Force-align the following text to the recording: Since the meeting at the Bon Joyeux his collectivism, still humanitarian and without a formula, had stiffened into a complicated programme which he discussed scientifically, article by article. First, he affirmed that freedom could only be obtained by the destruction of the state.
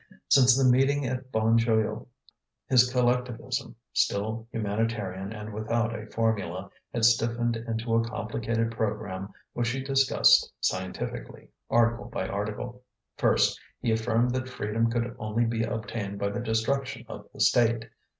Since 0.29 0.57
the 0.57 0.67
meeting 0.67 1.05
at 1.05 1.17
the 1.21 1.29
Bon 1.29 1.59
Joyeux 1.59 2.07
his 2.67 2.91
collectivism, 2.91 3.75
still 3.93 4.47
humanitarian 4.51 5.31
and 5.31 5.53
without 5.53 5.93
a 5.95 6.07
formula, 6.07 6.71
had 6.91 7.05
stiffened 7.05 7.55
into 7.55 7.93
a 7.93 8.03
complicated 8.03 8.71
programme 8.71 9.31
which 9.53 9.69
he 9.69 9.83
discussed 9.83 10.51
scientifically, 10.59 11.49
article 11.69 12.05
by 12.05 12.27
article. 12.27 12.81
First, 13.15 13.59
he 13.79 13.91
affirmed 13.91 14.31
that 14.31 14.49
freedom 14.49 14.89
could 14.89 15.15
only 15.19 15.45
be 15.45 15.61
obtained 15.61 16.17
by 16.17 16.29
the 16.29 16.39
destruction 16.41 17.05
of 17.07 17.27
the 17.31 17.39
state. 17.39 17.85